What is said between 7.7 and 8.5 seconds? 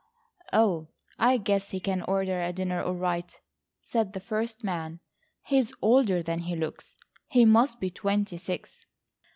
be twenty